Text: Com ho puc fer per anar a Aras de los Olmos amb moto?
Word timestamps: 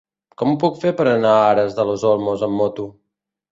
Com 0.41 0.53
ho 0.53 0.57
puc 0.63 0.79
fer 0.83 0.93
per 1.01 1.05
anar 1.11 1.35
a 1.35 1.45
Aras 1.51 1.77
de 1.81 1.87
los 1.91 2.09
Olmos 2.15 2.49
amb 2.51 2.61
moto? 2.65 2.91